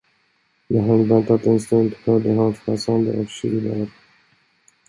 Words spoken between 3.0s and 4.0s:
av kjolar.